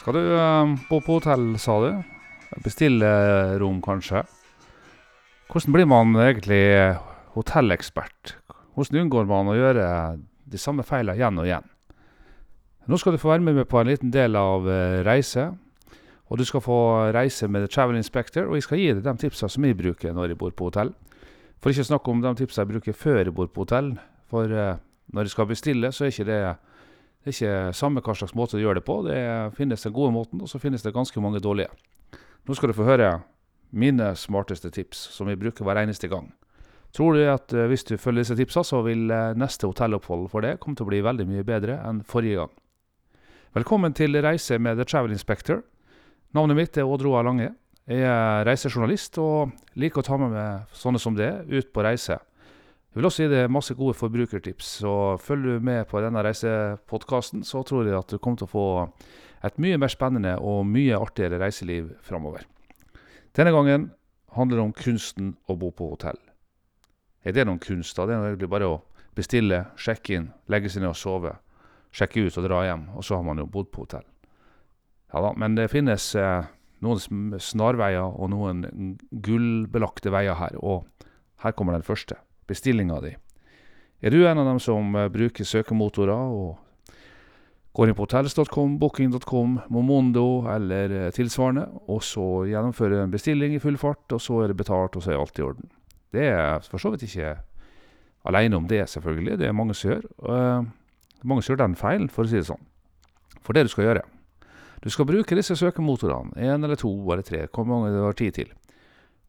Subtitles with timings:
[0.00, 1.90] Skal du eh, bo på hotell, sa du?
[2.64, 3.08] Bestille
[3.60, 4.22] rom, kanskje?
[5.52, 6.62] Hvordan blir man egentlig
[7.34, 8.38] hotellekspert?
[8.78, 9.88] Hvordan unngår man å gjøre
[10.48, 11.68] de samme feilene igjen og igjen?
[12.88, 15.50] Nå skal du få være med på en liten del av eh, reise.
[16.32, 16.80] Og du skal få
[17.12, 20.16] reise med The Travel Inspector, og jeg skal gi deg de tipsene som jeg bruker
[20.16, 20.94] når jeg bor på hotell.
[21.60, 23.92] For ikke å snakke om de tipsene jeg bruker før jeg bor på hotell.
[24.32, 24.80] For eh,
[25.12, 26.42] når jeg skal bestille, så er ikke det
[27.20, 29.02] det er ikke samme hva slags måte du gjør det på.
[29.04, 29.20] Det
[29.58, 31.68] finnes den gode måten, og så finnes det ganske mange dårlige.
[32.48, 33.10] Nå skal du få høre
[33.70, 36.30] mine smarteste tips, som vi bruker hver eneste gang.
[36.96, 40.42] Tror du at eh, hvis du følger disse tipsene, så vil eh, neste hotellopphold for
[40.42, 42.54] deg komme til å bli veldig mye bedre enn forrige gang.
[43.54, 45.60] Velkommen til reise med The Travel Inspector.
[46.34, 47.52] Navnet mitt er Odd Roar Lange.
[47.90, 52.18] Jeg er reisejournalist og liker å ta med meg sånne som det ut på reise.
[52.90, 57.44] Jeg vil også gi deg masse gode forbrukertips, så følger du med på denne reisepodkasten,
[57.46, 58.64] så tror jeg at du kommer til å få
[59.46, 62.48] et mye mer spennende og mye artigere reiseliv framover.
[63.38, 63.84] Denne gangen
[64.34, 66.18] handler det om kunsten å bo på hotell.
[67.22, 68.08] Er det noen kunst, da?
[68.08, 68.80] Det er egentlig bare å
[69.14, 71.36] bestille, sjekke inn, legge seg ned og sove,
[71.94, 74.08] sjekke ut og dra hjem, og så har man jo bodd på hotell.
[75.14, 76.50] Ja da, men det finnes eh,
[76.82, 78.66] noen snarveier og noen
[79.14, 80.90] gullbelagte veier her, og
[81.46, 82.18] her kommer den første
[82.50, 83.14] bestillinga di.
[84.00, 86.56] Er du en av dem som eh, bruker søkemotorer og
[87.76, 93.62] går inn på hotels.com, booking.com, Momondo eller eh, tilsvarende, og så gjennomfører en bestilling i
[93.62, 95.70] full fart, og så er det betalt, og så er alt i orden?
[96.10, 97.36] Det er for så vidt ikke
[98.26, 99.38] alene om det, selvfølgelig.
[99.38, 100.08] Det er mange som gjør.
[100.18, 100.64] Uh,
[101.22, 102.64] mange som gjør den feilen, for å si det sånn.
[103.46, 104.02] For det du skal gjøre
[104.82, 108.32] Du skal bruke disse søkemotorene, én eller to eller tre, hvor mange du har tid
[108.32, 108.50] til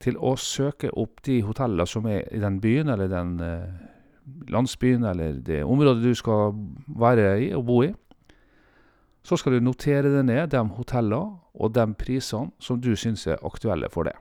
[0.01, 3.67] til å søke opp de hotellene som er i den byen, eller den eh,
[4.51, 6.55] landsbyen, eller det området du skal
[6.87, 7.91] være i og bo i.
[9.21, 13.41] Så skal du notere det ned, de hotellene og de prisene som du syns er
[13.45, 14.15] aktuelle for det.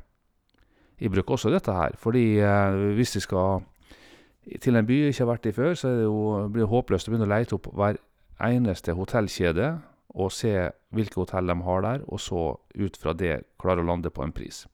[1.00, 3.62] Jeg bruker også dette her, fordi eh, hvis jeg skal
[4.60, 7.08] til en by jeg ikke har vært i før, så det jo, blir det håpløst
[7.08, 8.00] å begynne å lete opp hver
[8.44, 9.70] eneste hotellkjede
[10.20, 10.52] og se
[10.96, 14.34] hvilke hotell de har der, og så ut fra det klare å lande på en
[14.34, 14.64] pris.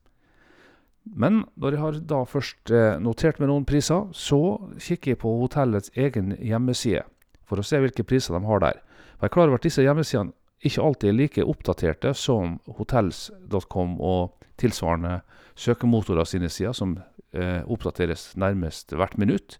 [1.15, 5.34] Men når jeg har da først eh, notert med noen priser, så kikker jeg på
[5.43, 7.05] hotellets egen hjemmeside
[7.47, 8.81] for å se hvilke priser de har der.
[9.16, 10.34] Jeg er klar over at disse hjemmesidene
[10.66, 15.21] ikke alltid er like oppdaterte som hotels.com og tilsvarende
[15.56, 16.97] søkemotorer sine sider, som
[17.37, 19.59] eh, oppdateres nærmest hvert minutt.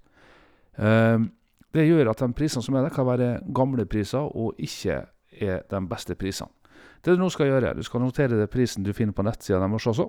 [0.80, 1.18] Eh,
[1.76, 5.04] det gjør at de prisene som er der, kan være gamle priser og ikke
[5.36, 6.50] er de beste prisene.
[7.04, 9.86] Det du nå skal gjøre, du skal notere det prisen du finner på nettsida deres
[9.86, 10.08] også.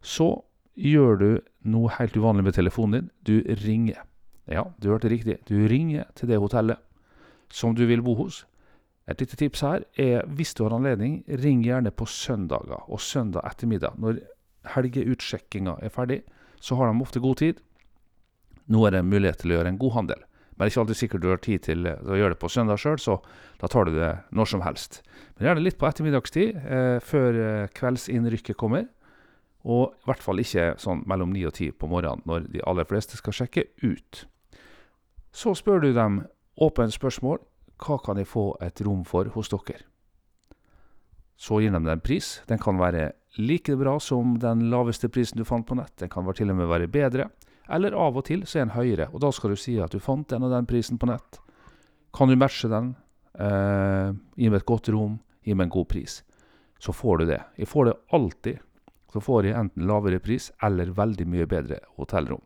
[0.00, 0.30] Så
[0.76, 1.30] gjør du
[1.70, 3.10] noe helt uvanlig med telefonen din.
[3.26, 4.04] Du ringer.
[4.50, 5.38] Ja, du hørte riktig.
[5.48, 6.80] Du ringer til det hotellet
[7.50, 8.44] som du vil bo hos.
[9.10, 13.46] Et lite tips her er hvis du har anledning, ring gjerne på søndager og søndag
[13.48, 13.98] ettermiddag.
[13.98, 14.20] Når
[14.76, 16.20] helgeutsjekkinga er ferdig,
[16.60, 17.62] så har de ofte god tid.
[18.70, 20.22] Nå er det mulighet til å gjøre en god handel.
[20.54, 22.78] Men det er ikke alltid sikkert du har tid til å gjøre det på søndag
[22.78, 23.16] sjøl, så
[23.62, 25.00] da tar du det når som helst.
[25.38, 28.84] Men gjerne litt på ettermiddagstid, eh, før eh, kveldsinnrykket kommer.
[29.68, 32.88] Og i hvert fall ikke sånn mellom ni og ti på morgenen, når de aller
[32.88, 34.24] fleste skal sjekke ut.
[35.32, 36.22] Så spør du dem
[36.60, 37.42] åpent spørsmål
[37.80, 39.84] hva kan jeg få et rom for hos dere.
[41.40, 42.42] Så gir de deg en pris.
[42.48, 45.94] Den kan være like bra som den laveste prisen du fant på nett.
[45.96, 47.30] Den kan til og med være bedre.
[47.70, 50.02] Eller av og til så er den høyere, og da skal du si at du
[50.02, 51.38] fant den og den prisen på nett.
[52.12, 52.96] Kan du matche den?
[53.38, 56.18] Eh, gi meg et godt rom, gi meg en god pris.
[56.82, 57.38] Så får du det.
[57.56, 58.58] Jeg får det alltid
[59.12, 62.42] så får jeg enten lavere pris eller veldig mye bedre hotellrom.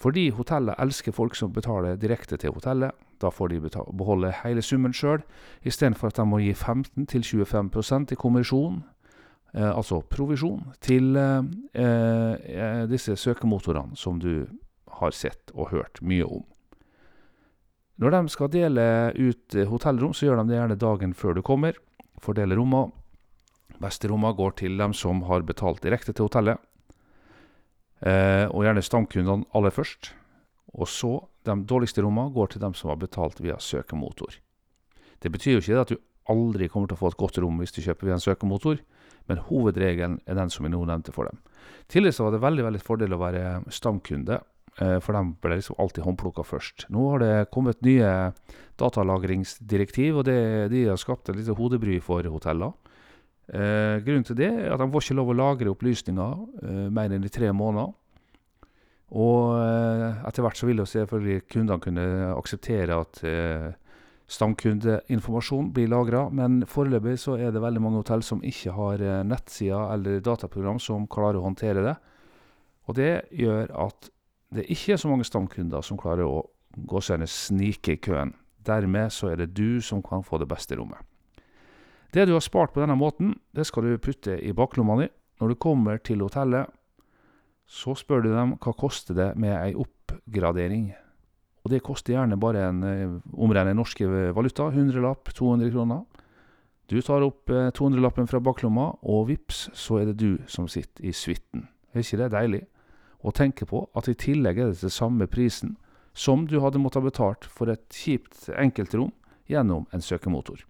[0.00, 2.96] Fordi hotellet elsker folk som betaler direkte til hotellet.
[3.20, 3.58] Da får de
[3.92, 5.20] beholde hele summen sjøl,
[5.60, 8.78] istedenfor at de må gi 15-25% i kommisjon,
[9.52, 11.42] eh, altså provisjon, til eh,
[11.74, 14.46] eh, disse søkemotorene som du
[15.00, 16.46] har sett og hørt mye om.
[18.00, 21.76] Når de skal dele ut hotellrom, så gjør de det gjerne dagen før du kommer.
[22.24, 22.96] Fordeler rommene
[23.80, 26.60] Beste rommene går til dem som har betalt direkte til hotellet.
[28.00, 30.12] Eh, og gjerne stamkundene aller først.
[30.76, 31.16] Og så,
[31.48, 34.36] de dårligste rommene går til dem som har betalt via søkemotor.
[35.20, 36.00] Det betyr jo ikke at du
[36.30, 38.80] aldri kommer til å få et godt rom hvis du kjøper via en søkemotor,
[39.28, 41.40] men hovedregelen er den som jeg nå nevnte for dem.
[41.90, 44.40] Tidligere var det veldig veldig fordel å være stamkunde,
[44.78, 46.86] eh, for de ble liksom alltid håndplukka først.
[46.92, 48.32] Nå har det kommet nye
[48.80, 52.72] datalagringsdirektiv, og det, de har skapt et lite hodebry for hoteller.
[53.50, 57.10] Eh, grunnen til det er at de får ikke lov å lagre opplysninger eh, mer
[57.10, 57.90] enn i tre måneder.
[59.10, 62.04] Og eh, etter hvert så vil jo selvfølgelig kundene kunne
[62.36, 63.66] akseptere at eh,
[64.30, 69.96] stamkundeinformasjon blir lagra, men foreløpig så er det veldig mange hotell som ikke har nettsider
[69.96, 71.96] eller dataprogram som klarer å håndtere det.
[72.86, 74.12] Og det gjør at
[74.54, 76.44] det ikke er så mange stamkunder som klarer å
[76.86, 78.36] gå seg snike i køen.
[78.66, 81.02] Dermed så er det du som kan få det beste rommet.
[82.10, 85.08] Det du har spart på denne måten, det skal du putte i baklomma di.
[85.40, 86.66] Når du kommer til hotellet,
[87.70, 90.90] så spør du dem hva koster det med ei oppgradering.
[91.62, 96.02] Og det koster gjerne bare en eh, omregnet norske valuta, 100-lapp, 200 kroner.
[96.90, 101.14] Du tar opp 200-lappen fra baklomma, og vips, så er det du som sitter i
[101.14, 101.68] suiten.
[101.94, 102.64] Er ikke det deilig?
[103.22, 105.76] Å tenke på at i tillegg er det til samme prisen
[106.16, 109.12] som du hadde måttet ha betalt for et kjipt enkeltrom
[109.50, 110.64] gjennom en søkemotor.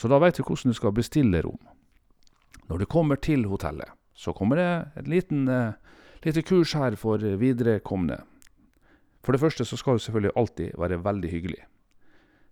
[0.00, 1.60] Så da veit du hvordan du skal bestille rom.
[2.70, 4.70] Når du kommer til hotellet, så kommer det
[5.02, 5.76] et liten, uh,
[6.24, 8.16] lite kurs her for viderekomne.
[9.20, 11.64] For det første så skal du selvfølgelig alltid være veldig hyggelig.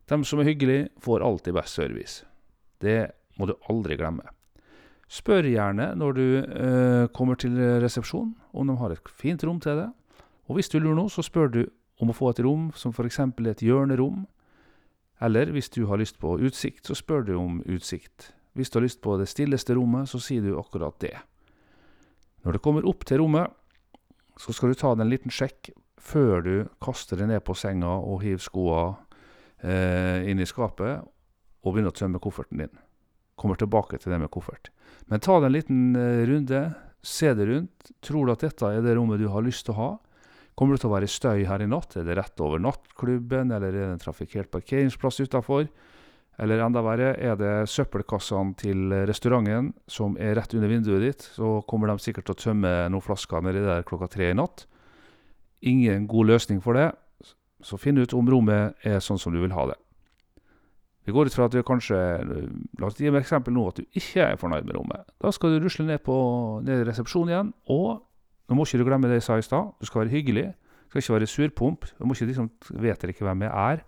[0.09, 2.27] De som er hyggelige, får alltid best service.
[2.81, 4.29] Det må du aldri glemme.
[5.09, 9.87] Spør gjerne når du uh, kommer til resepsjonen om de har et fint rom til
[9.87, 10.25] deg.
[10.49, 11.63] Og hvis du lurer nå, så spør du
[12.01, 13.23] om å få et rom som f.eks.
[13.25, 14.27] et hjørnerom.
[15.21, 18.33] Eller hvis du har lyst på utsikt, så spør du om utsikt.
[18.59, 21.17] Hvis du har lyst på det stilleste rommet, så sier du akkurat det.
[22.47, 23.51] Når du kommer opp til rommet,
[24.39, 27.99] så skal du ta deg en liten sjekk før du kaster deg ned på senga
[27.99, 28.83] og hiver skoa
[29.67, 32.75] eh, inn i skapet og begynner å tømme kofferten din.
[33.39, 34.71] Kommer tilbake til det med koffert.
[35.11, 36.63] Men ta deg en liten eh, runde,
[37.03, 37.91] se deg rundt.
[38.05, 39.91] Tror du at dette er det rommet du har lyst til å ha?
[40.59, 41.95] Kommer det til å være støy her i natt?
[42.01, 45.69] Er det rett over nattklubben, eller er det en trafikkert parkeringsplass utafor?
[46.39, 51.27] Eller enda verre, er det søppelkassene til restauranten som er rett under vinduet ditt?
[51.35, 54.67] Så kommer de sikkert til å tømme noen flasker nedi der klokka tre i natt.
[55.67, 56.91] Ingen god løsning for det,
[57.63, 59.79] så finn ut om rommet er sånn som du vil ha det.
[61.07, 61.97] Vi går ut fra at du kanskje
[62.79, 65.07] La oss gi et eksempel nå at du ikke er fornøyd med rommet.
[65.23, 66.19] Da skal du rusle ned, på,
[66.67, 68.03] ned i resepsjonen igjen og
[68.49, 69.75] nå må ikke du glemme det jeg sa i stad.
[69.81, 70.47] Du skal være hyggelig.
[70.89, 71.85] Du skal ikke være surpomp.
[71.99, 72.49] Du må ikke liksom
[72.81, 73.83] Vet dere ikke hvem jeg er?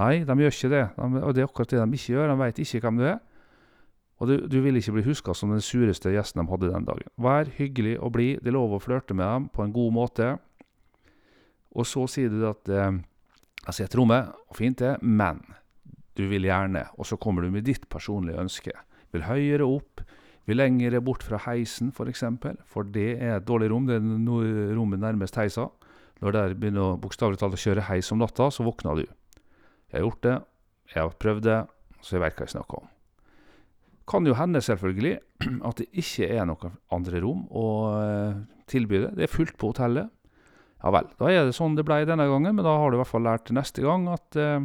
[0.00, 0.86] Nei, de gjør ikke det.
[0.96, 2.32] De, og det er akkurat det de ikke gjør.
[2.32, 3.18] De vet ikke hvem du er.
[4.22, 7.10] Og du, du vil ikke bli huska som den sureste gjesten de hadde den dagen.
[7.20, 8.40] Vær hyggelig og blid.
[8.40, 10.28] Det er lov å flørte med dem på en god måte.
[11.76, 13.00] Og så sier du at eh,
[13.66, 15.40] Jeg ser et rommet, og fint det, men
[16.18, 18.72] du vil gjerne Og så kommer du med ditt personlige ønske.
[19.12, 20.02] Vil høyere opp,
[20.48, 23.86] vi lenger bort fra heisen, f.eks., for, eksempel, for det er et dårlig rom.
[23.86, 24.40] Det er no
[24.74, 25.68] rommet nærmest heisa.
[26.22, 29.04] Når det begynner bokstavelig talt å kjøre heis om natta, så våkner du.
[29.90, 30.34] Jeg har gjort det,
[30.94, 31.60] jeg har prøvd det,
[32.02, 32.90] så jeg vet hva jeg snakker om.
[34.10, 35.14] Kan jo hende, selvfølgelig,
[35.68, 39.14] at det ikke er noen andre rom å uh, tilby det.
[39.18, 40.10] Det er fullt på hotellet.
[40.82, 43.02] Ja vel, da er det sånn det ble denne gangen, men da har du i
[43.02, 44.64] hvert fall lært neste gang at eh,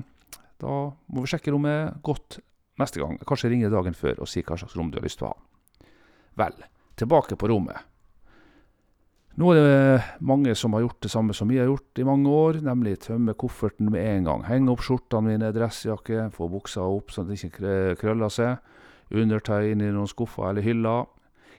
[0.58, 0.78] da
[1.14, 2.40] må vi sjekke rommet godt
[2.82, 3.20] neste gang.
[3.30, 5.47] Kanskje ringe dagen før og si hva slags rom du har lyst til å ha.
[6.38, 6.58] Vel,
[7.00, 7.78] tilbake på rommet.
[9.38, 12.30] Nå er det mange som har gjort det samme som vi har gjort i mange
[12.34, 14.46] år, nemlig tømme kofferten med en gang.
[14.48, 18.58] Henge opp skjortene mine, dressjakke, få buksa opp at det ikke krøller seg.
[19.14, 21.06] Undertøy inn i noen skuffer eller hyller.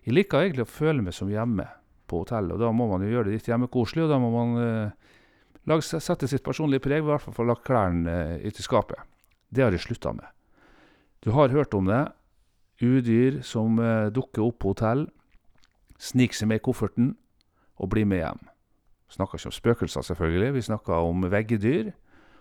[0.03, 1.69] Jeg liker egentlig å føle meg som hjemme
[2.11, 4.59] på hotellet, og da må man jo gjøre det litt hjemmekoselig, og da må man
[4.65, 8.65] eh, sette sitt personlige preg, i hvert fall for å la klærne eh, ut i
[8.65, 9.07] skapet.
[9.55, 10.27] Det har jeg slutta med.
[11.23, 12.07] Du har hørt om det,
[12.83, 15.09] Udyr som eh, dukker opp på hotell,
[15.99, 17.15] sniker seg med i kofferten
[17.79, 18.45] og blir med hjem.
[19.09, 21.91] Vi Snakker ikke om spøkelser, selvfølgelig, vi snakker om veggedyr.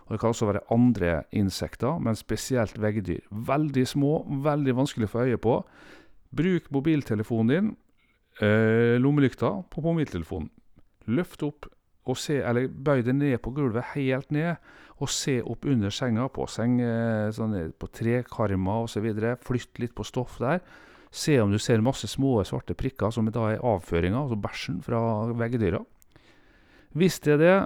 [0.08, 3.26] Og det kan også være andre insekter, men spesielt veggedyr.
[3.28, 4.12] Veldig små,
[4.44, 5.58] veldig vanskelig å få øye på.
[6.32, 7.76] Bruk mobiltelefonen din,
[8.40, 10.48] eh, lommelykta på mobiltelefonen.
[11.06, 11.68] Løft opp
[12.08, 14.56] og se, eller bøy deg ned på gulvet, helt ned,
[14.98, 19.06] og se opp under senga, på, seng, eh, sånn, på trekarmer osv.
[19.46, 20.62] Flytt litt på stoff der.
[21.14, 25.00] Se om du ser masse små svarte prikker, som da er avføringa, altså bæsjen fra
[25.38, 25.80] veggdyra.
[26.98, 27.58] Hvis det er det,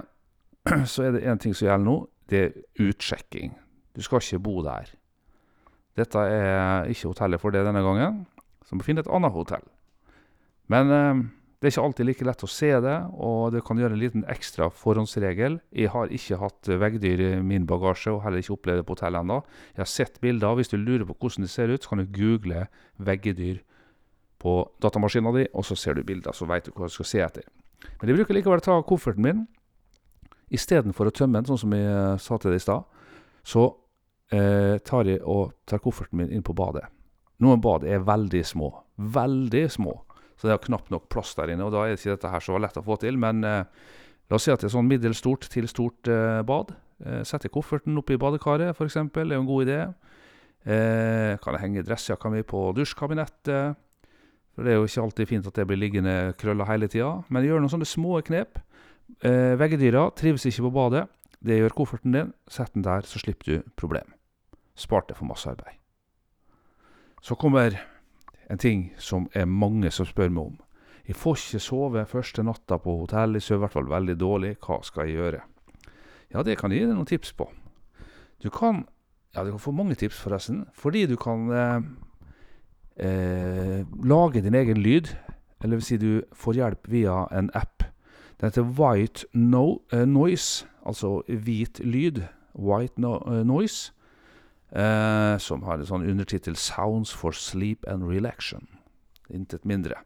[0.93, 1.97] så er det én ting som gjelder nå.
[2.31, 3.57] Det er utsjekking.
[3.97, 4.93] Du skal ikke bo der.
[5.99, 8.23] Dette er ikke hotellet for det denne gangen,
[8.65, 9.65] så må finne et annet hotell.
[10.73, 11.25] Men eh,
[11.63, 14.25] det er ikke alltid like lett å se det, og det kan gjøre en liten
[14.27, 15.61] ekstra forhåndsregel.
[15.71, 19.23] Jeg har ikke hatt veggdyr i min bagasje, og heller ikke opplevd det på hotellet
[19.23, 19.37] ennå.
[19.77, 20.57] Jeg har sett bilder.
[20.59, 22.65] Hvis du lurer på hvordan det ser ut, så kan du google
[22.99, 23.63] veggedyr
[24.43, 27.23] på datamaskinen din, og så ser du bilder, så veit du hva du skal se
[27.23, 27.47] etter.
[28.01, 29.47] Men jeg bruker likevel å ta kofferten min.
[30.51, 33.05] Istedenfor å tømme den, sånn som jeg eh, sa til deg i stad,
[33.47, 33.69] så
[34.35, 36.89] eh, tar jeg og tar kofferten min inn på badet.
[37.39, 38.75] Noen bad er veldig små.
[39.15, 40.01] Veldig små.
[40.43, 42.57] Så det er knapt nok plass der inne, og da er ikke dette her så
[42.59, 43.15] lett å få til.
[43.23, 43.61] Men eh,
[44.27, 46.73] la oss si at det er sånn middels stort til stort eh, bad.
[47.07, 49.77] Eh, sette kofferten oppi badekaret, f.eks., er jo en god idé.
[50.67, 53.79] Eh, kan jeg henge dressjakka mi på dusjkabinettet?
[54.57, 57.13] For det er jo ikke alltid fint at det blir liggende krøller hele tida.
[57.31, 58.59] Men gjør noen sånne små knep.
[59.23, 61.07] Eh, Veggedyra trives ikke på badet.
[61.39, 62.35] Det gjør kofferten din.
[62.51, 64.11] Sett den der, så slipper du problem.
[64.75, 65.79] Spart deg for masse arbeid.
[67.23, 67.79] Så kommer
[68.53, 70.59] en ting som er mange som spør meg om.
[71.09, 74.53] Jeg får ikke sove første natta på hotell, jeg sover i hvert fall veldig dårlig,
[74.63, 75.41] hva skal jeg gjøre?
[76.33, 77.49] Ja, det kan jeg gi deg noen tips på.
[78.43, 78.87] Du kan
[79.33, 81.81] Ja, du kan få mange tips, forresten, fordi du kan eh,
[83.01, 85.09] eh, lage din egen lyd.
[85.63, 87.81] Eller vil si du får hjelp via en app.
[88.37, 92.27] Den heter White no, eh, Noise, altså hvit lyd.
[92.53, 93.95] White no, Noise.
[94.73, 98.69] Eh, som har en sånn undertittel 'Sounds for Sleep and Relaxation'.
[99.29, 100.01] Intet mindre.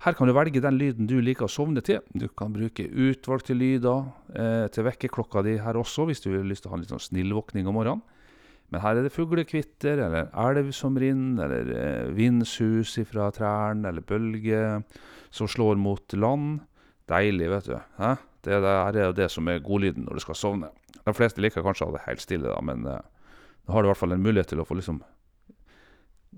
[0.00, 2.00] Her kan du velge den lyden du liker å sovne til.
[2.16, 6.64] Du kan bruke utvalgte lyder eh, til vekkerklokka di her også, hvis du vil lyst
[6.64, 8.02] til å ha en litt sånn snillvåkning om morgenen.
[8.72, 14.02] Men her er det fuglekvitter, eller elv som rinner, eller eh, vindsus fra trærne, eller
[14.02, 14.82] bølger
[15.30, 16.60] som slår mot land.
[17.08, 17.76] Deilig, vet du.
[18.00, 18.16] Hæ?
[18.42, 20.70] Det er jo det som er godlyden når du skal sovne.
[21.04, 23.00] De fleste liker kanskje å ha det helt stille, da, men eh,
[23.66, 25.00] nå har du i hvert fall en mulighet til å få liksom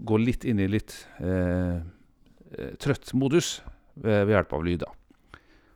[0.08, 3.58] gå litt inn i litt eh, eh trøtt modus
[3.94, 4.94] ved, ved, hjelp av lyder.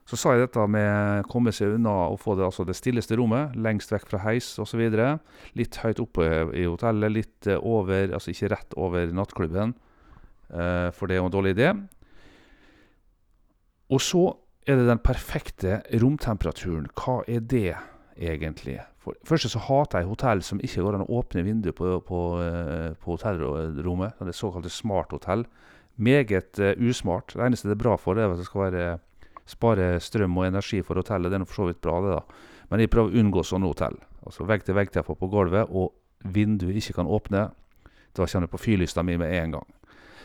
[0.09, 0.89] Så sa jeg dette med
[1.23, 4.51] å komme seg unna og få det, altså det stilleste rommet, lengst vekk fra heis
[4.63, 4.83] osv.
[5.59, 6.29] Litt høyt oppe
[6.59, 9.75] i hotellet, litt eh, over, altså ikke rett over nattklubben,
[10.51, 11.73] eh, for det er jo en dårlig idé.
[13.93, 14.25] Og så
[14.65, 16.89] er det den perfekte romtemperaturen.
[16.97, 17.75] Hva er det
[18.17, 18.79] egentlig?
[19.03, 22.21] For først så hater jeg hotell som ikke går an å åpne vinduet på, på,
[22.45, 24.21] eh, på hotellrommet.
[24.23, 25.47] Det såkalte smarthotell.
[26.03, 27.35] Meget uh, usmart.
[27.35, 28.85] Det eneste det er bra for, det er at det skal være,
[29.47, 31.29] spare strøm og energi for hotellet.
[31.29, 32.47] Det er for så vidt bra, det, da.
[32.73, 33.99] Men jeg prøver å unngå sånne hotell.
[34.25, 35.93] Altså Vegg-til-vegg-tepper på gulvet, og
[36.33, 37.51] vinduet ikke kan åpne.
[38.17, 39.69] Da kjenner jeg på fyrlysta mi med en gang.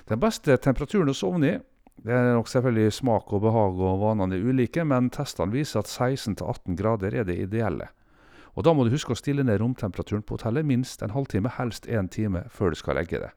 [0.07, 1.57] Den beste temperaturen å sovne i
[2.05, 5.89] det er nok selvfølgelig smak og behag og vanene er ulike, men testene viser at
[5.89, 7.89] 16-18 grader er det ideelle.
[8.57, 11.85] Og Da må du huske å stille ned romtemperaturen på hotellet minst en halvtime, helst
[11.85, 13.31] én time, før du skal legge det.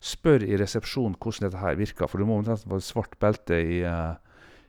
[0.00, 3.80] Spør i resepsjonen hvordan dette her virker, for du må omtrent få svart belte i,
[3.82, 4.14] eh,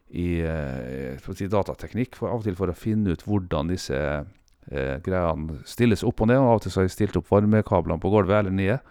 [0.10, 4.98] i, eh, i datateknikk for av og til for å finne ut hvordan disse eh,
[5.06, 6.42] greiene stilles opp og ned.
[6.42, 8.82] og Av og til så har jeg stilt opp varmekablene på gulvet eller nede,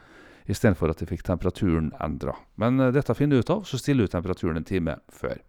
[0.48, 2.34] istedenfor at jeg fikk temperaturen endra.
[2.60, 5.40] Men eh, dette finner du ut av, så stiller du temperaturen en time før.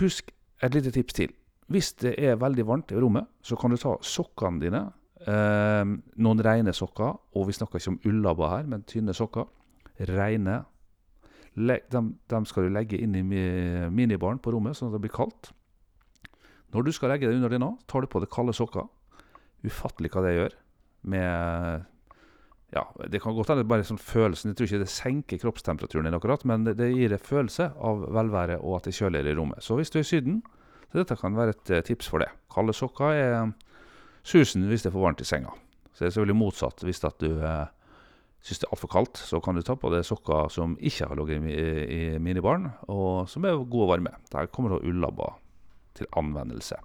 [0.00, 1.32] Husk et lite tips til.
[1.72, 4.82] Hvis det er veldig varmt i rommet, så kan du ta sokkene dine.
[5.22, 9.48] Eh, noen rene sokker, og vi snakker ikke om ullabber her, men tynne sokker.
[10.08, 10.62] Reine.
[11.52, 13.22] Dem, dem, skal du legge inn i
[13.92, 15.50] minibaren på rommet, sånn at det blir kaldt.
[16.72, 18.86] Når du skal legge deg under dyna, tar du på deg kalde sokker.
[19.68, 20.54] Ufattelig hva det gjør
[21.12, 21.84] med
[22.72, 24.52] ja, Det kan godt hende bare sånn følelsen.
[24.52, 28.06] Jeg tror ikke det senker kroppstemperaturen din akkurat, men det, det gir en følelse av
[28.16, 29.64] velvære og at det er kjøligere i rommet.
[29.64, 30.40] Så hvis du er i Syden,
[30.88, 32.30] så dette kan være et eh, tips for det.
[32.52, 33.52] Kalde sokker er
[34.24, 35.52] susen hvis det er for varmt i senga.
[35.92, 36.84] Så det er selvfølgelig motsatt.
[36.88, 37.68] Hvis du eh,
[38.42, 41.20] syns det er altfor kaldt, så kan du ta på deg sokker som ikke har
[41.20, 41.62] ligget i,
[41.92, 44.16] i minibaren, og som er gode og varme.
[44.32, 45.36] Der kommer da ullabber
[45.98, 46.80] til anvendelse.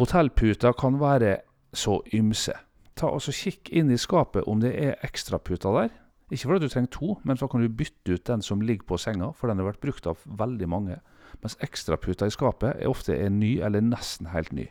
[0.00, 1.36] Hotellputer kan være
[1.76, 2.56] så ymse.
[2.96, 5.94] Ta og Kikk inn i skapet om det er ekstraputer der.
[6.32, 8.98] Ikke fordi du trenger to, men så kan du bytte ut den som ligger på
[9.00, 11.00] senga, for den har vært brukt av veldig mange
[11.40, 14.68] mens ekstraputer i skapet er ofte er ny eller nesten helt ny.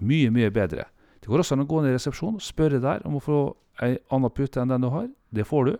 [0.00, 0.86] Mye, mye bedre.
[1.20, 3.40] Det går også an å gå ned i resepsjonen og spørre der om å få
[3.84, 5.10] ei anna pute enn den du har.
[5.28, 5.74] Det får du.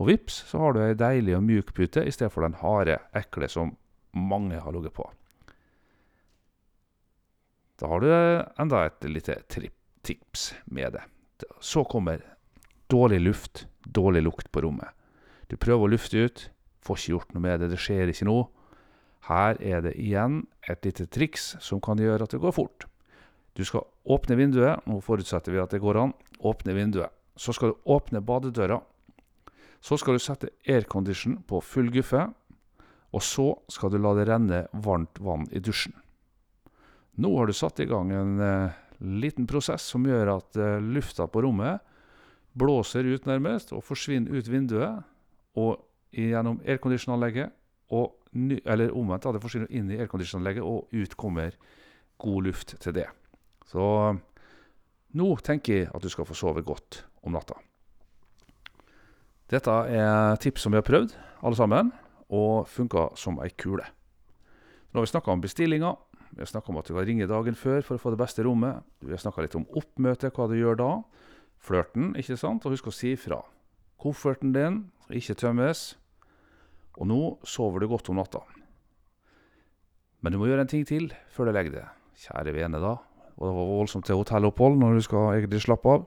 [0.00, 2.98] Og vips, så har du ei deilig og mjuk pute i stedet for den harde,
[3.18, 3.74] ekle som
[4.14, 5.08] mange har ligget på.
[7.82, 8.10] Da har du
[8.62, 9.40] enda et lite
[10.02, 11.04] tips med det.
[11.60, 12.22] Så kommer
[12.90, 14.88] dårlig luft, dårlig lukt på rommet.
[15.48, 16.48] Du prøver å lufte ut,
[16.82, 18.48] får ikke gjort noe med det, det skjer ikke noe.
[19.28, 22.86] Her er det igjen et lite triks som kan gjøre at det går fort.
[23.54, 24.82] Du skal åpne vinduet.
[24.88, 26.14] Nå forutsetter vi at det går an.
[26.40, 27.12] Åpne vinduet.
[27.36, 28.80] Så skal du åpne badedøra.
[29.82, 32.26] Så skal du sette aircondition på full guffe.
[33.12, 35.94] Og så skal du la det renne varmt vann i dusjen.
[37.20, 41.26] Nå har du satt i gang en uh, liten prosess som gjør at uh, lufta
[41.30, 41.82] på rommet
[42.58, 45.02] blåser ut nærmest og forsvinner ut vinduet
[45.58, 45.80] og
[46.12, 47.52] gjennom aircondition-anlegget
[48.64, 51.56] eller omvendt, det forsvinner inn i aircondition-anlegget, og ut kommer
[52.22, 53.08] god luft til det.
[53.68, 53.84] Så
[55.12, 57.58] nå tenker jeg at du skal få sove godt om natta.
[59.52, 61.12] Dette er tips som vi har prøvd,
[61.44, 61.92] alle sammen,
[62.32, 63.84] og funka som ei kule.
[63.84, 65.98] Nå har vi snakka om bestillinger,
[66.32, 68.44] Vi har snakka om at du kan ringe dagen før for å få det beste
[68.46, 68.80] rommet.
[69.04, 70.90] Vi har snakka litt om oppmøte, hva du gjør da.
[71.62, 72.64] Flørten, ikke sant?
[72.64, 73.42] Og husk å si ifra.
[74.00, 75.84] Kofferten din skal ikke tømmes.
[76.96, 78.40] Og nå sover du godt om natta.
[80.22, 82.00] Men du må gjøre en ting til før du legger deg.
[82.24, 82.96] Kjære vene, da.
[83.36, 86.04] Og det var voldsomt til hotellopphold når du skal egentlig slappe av.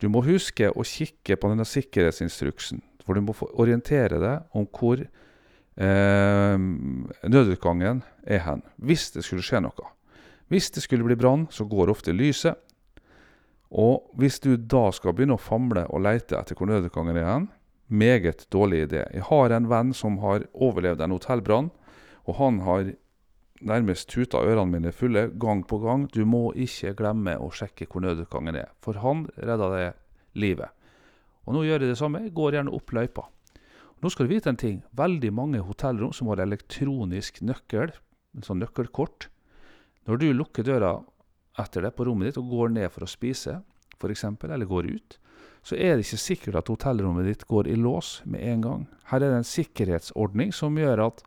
[0.00, 5.02] Du må huske å kikke på denne sikkerhetsinstruksen, for du må orientere deg om hvor
[5.80, 6.58] eh,
[7.28, 9.92] nødutgangen er hen, hvis det skulle skje noe.
[10.48, 12.56] Hvis det skulle bli brann, så går ofte lyset.
[13.68, 17.48] Og hvis du da skal begynne å famle og leite etter hvor nødutgangen er hen,
[17.88, 19.04] meget dårlig idé.
[19.12, 21.70] Jeg har en venn som har overlevd en hotellbrann,
[22.28, 22.92] og han har
[23.64, 26.06] nærmest tuta ørene mine fulle gang på gang.
[26.12, 30.72] Du må ikke glemme å sjekke hvor nødutgangen er, for han redda deg livet.
[31.48, 32.26] Og nå gjør jeg det samme.
[32.26, 33.24] Jeg går gjerne opp løypa.
[33.98, 34.82] Nå skal du vite en ting.
[34.94, 37.90] Veldig mange hotellrom som har elektronisk nøkkel,
[38.36, 39.26] en sånn nøkkelkort.
[40.06, 40.92] Når du lukker døra
[41.58, 43.58] etter det på rommet ditt og går ned for å spise,
[43.98, 45.18] f.eks., eller går ut,
[45.66, 48.84] så er det ikke sikkert at hotellrommet ditt går i lås med en gang.
[49.10, 51.24] Her er det en sikkerhetsordning som gjør at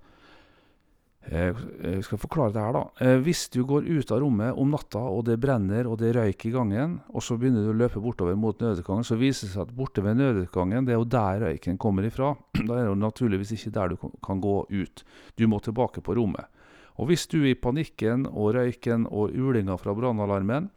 [1.30, 2.82] jeg skal forklare det her, da.
[3.06, 6.50] Eh, hvis du går ut av rommet om natta, og det brenner og det røyker
[6.50, 9.68] i gangen, og så begynner du å løpe bortover mot nødutgangen, så viser det seg
[9.68, 12.34] at borte ved nødutgangen, det er jo der røyken kommer ifra.
[12.66, 15.04] Da er det jo naturligvis ikke der du kan gå ut.
[15.38, 16.50] Du må tilbake på rommet.
[16.98, 20.70] Og hvis du i panikken og røyken og ulinga fra brannalarmen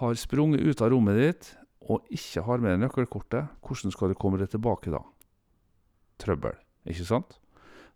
[0.00, 1.50] har sprunget ut av rommet ditt
[1.90, 5.02] og ikke har med nøkkelkortet, hvordan skal du komme deg tilbake da?
[6.20, 6.56] Trøbbel,
[6.88, 7.38] ikke sant?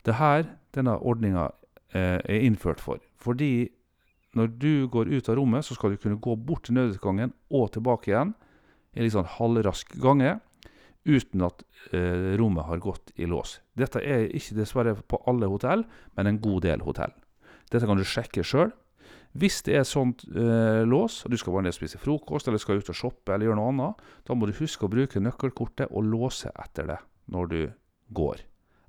[0.04, 1.48] Det her denne ordninga
[1.94, 3.02] eh, er innført for.
[3.20, 3.68] Fordi
[4.34, 7.70] når du går ut av rommet, så skal du kunne gå bort til nødutgangen og
[7.76, 8.34] tilbake igjen
[8.94, 10.38] i litt sånn halvrask gange
[11.04, 11.62] uten at
[11.92, 13.58] eh, rommet har gått i lås.
[13.76, 15.84] Dette er ikke dessverre på alle hotell,
[16.16, 17.12] men en god del hotell.
[17.70, 18.72] Dette kan du sjekke sjøl.
[19.34, 22.62] Hvis det er sånt eh, lås, og du skal bare ned og spise frokost eller
[22.62, 25.90] skal ut og shoppe eller gjøre noe annet, da må du huske å bruke nøkkelkortet
[25.90, 27.00] og låse etter det
[27.34, 27.60] når du
[28.14, 28.44] går.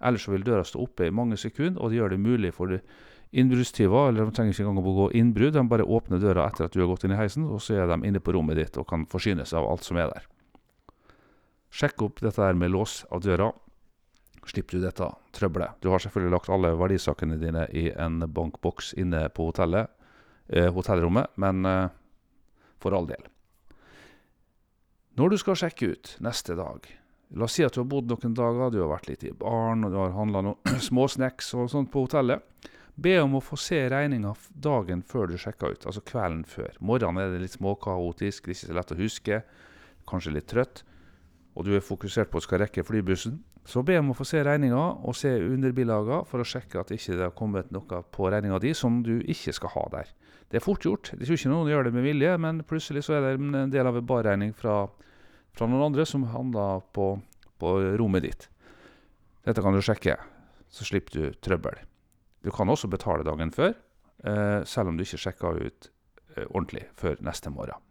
[0.06, 2.78] Ellers vil døra stå oppe i mange sekunder, og det gjør det mulig for
[3.36, 5.56] innbruddstyver eller de trenger ikke engang å gå innbrudd.
[5.58, 7.92] De bare åpner døra etter at du har gått inn i heisen, og så er
[7.92, 10.28] de inne på rommet ditt og kan forsyne seg av alt som er der.
[11.76, 13.50] Sjekk opp dette her med lås av døra.
[14.46, 15.82] Slipper du dette trøbbelet.
[15.82, 19.90] Du har selvfølgelig lagt alle verdisakene dine i en bankboks inne på hotellet,
[20.48, 21.88] eh, hotellrommet, men eh,
[22.80, 23.26] for all del.
[25.18, 26.88] Når du skal sjekke ut neste dag
[27.34, 29.86] La oss si at du har bodd noen dager, du har vært litt i baren,
[29.88, 32.44] og du har handla noen småsnacks og sånt på hotellet.
[32.96, 34.32] Be om å få se regninga
[34.64, 36.78] dagen før du sjekker ut, altså kvelden før.
[36.80, 39.42] Morgenen er det litt småkaotisk, det er ikke så lett å huske,
[40.08, 40.86] kanskje litt trøtt,
[41.56, 43.42] og du er fokusert på å skal rekke flybussen.
[43.66, 47.18] Så be om å få se regninga og se underbilaga for å sjekke at ikke
[47.18, 50.12] det har kommet noe på regninga di som du ikke skal ha der.
[50.52, 51.10] Det er fort gjort.
[51.16, 53.90] Jeg tror ikke noen gjør det med vilje, men plutselig så er det en del
[53.90, 54.84] av en barregning fra
[55.56, 57.14] fra noen andre som handla på,
[57.62, 58.48] på rommet ditt.
[59.46, 60.18] Dette kan du sjekke,
[60.70, 61.80] så slipper du trøbbel.
[62.46, 63.74] Du kan også betale dagen før,
[64.24, 65.90] eh, selv om du ikke sjekka ut
[66.36, 67.82] eh, ordentlig før neste morgen.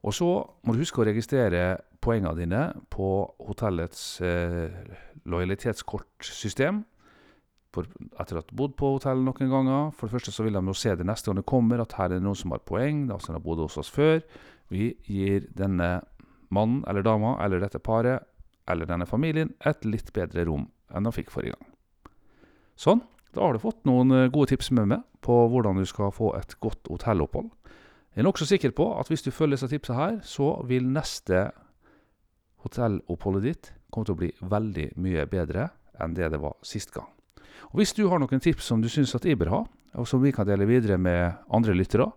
[0.00, 0.28] Og så
[0.64, 3.08] må du huske å registrere poengene dine på
[3.44, 4.72] hotellets eh,
[5.28, 6.84] lojalitetskortsystem.
[7.70, 7.86] For
[8.18, 9.90] etter at du har bodd på hotellet noen ganger.
[9.94, 12.08] For det første så vil de jo se det neste gang det kommer, at her
[12.08, 14.24] er det noen som har poeng, altså de har bodd hos oss før.
[14.70, 16.00] Vi gir denne
[16.50, 18.26] mannen eller dama eller dette paret
[18.70, 21.66] eller denne familien et litt bedre rom enn de fikk forrige gang.
[22.80, 23.02] Sånn,
[23.34, 26.32] da har du fått noen eh, gode tips med meg på hvordan du skal få
[26.38, 27.50] et godt hotellopphold.
[28.10, 31.50] Jeg er nokså sikker på at hvis du følger disse tipsene her, så vil neste
[32.64, 35.68] hotelloppholdet ditt komme til å bli veldig mye bedre
[36.00, 37.06] enn det det var sist gang.
[37.70, 39.60] Og Hvis du har noen tips som du syns at jeg bør ha,
[40.00, 42.08] og som vi kan dele videre med andre lyttere,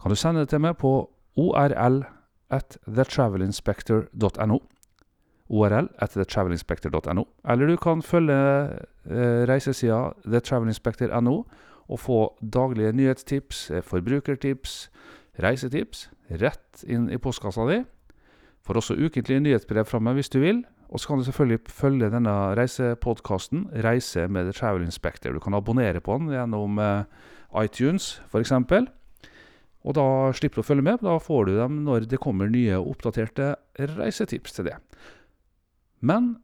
[0.00, 0.92] kan du sende det til meg på
[1.36, 2.04] orl
[2.50, 4.58] at thetravelinspector.no.
[5.50, 7.24] ORL at thetravelinspector.no.
[7.48, 8.36] Eller du kan følge
[9.10, 11.36] eh, reisesida thetravelinspector.no
[11.90, 12.18] og få
[12.54, 14.90] daglige nyhetstips, eh, forbrukertips,
[15.42, 17.80] reisetips rett inn i postkassa di.
[18.66, 20.62] Får også ukentlige nyhetsbrev fra meg hvis du vil.
[20.90, 25.32] Og så kan du selvfølgelig følge denne reisepodkasten, 'Reise med The Travel Inspector'.
[25.32, 27.04] Du kan abonnere på den gjennom eh,
[27.64, 28.52] iTunes, f.eks.
[29.86, 31.00] Og da slipper du å følge med.
[31.04, 33.54] Da får du dem når det kommer nye oppdaterte
[33.96, 34.76] reisetips til det.
[36.04, 36.34] Men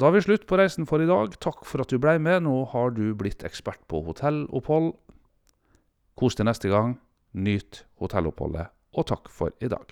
[0.00, 1.36] da er vi slutt på reisen for i dag.
[1.40, 2.44] Takk for at du ble med.
[2.44, 4.92] Nå har du blitt ekspert på hotellopphold.
[6.18, 6.98] Kos deg neste gang.
[7.32, 9.88] Nyt hotelloppholdet, og takk for i dag.